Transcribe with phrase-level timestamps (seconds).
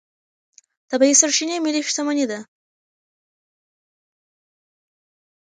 [0.91, 2.39] طبیعي سرچینې ملي شتمني ده.